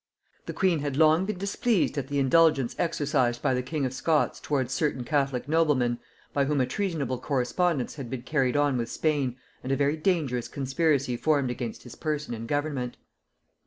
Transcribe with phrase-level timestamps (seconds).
[0.47, 4.39] The queen had long been displeased at the indulgence exercised by the king of Scots
[4.39, 5.99] towards certain catholic noblemen
[6.33, 10.47] by whom a treasonable correspondence had been carried on with Spain and a very dangerous
[10.47, 12.97] conspiracy formed against his person and government.